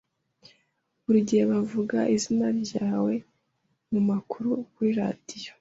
[1.03, 3.13] Buri gihe bavuga izina ryawe
[3.91, 5.49] mumakuru kuri radio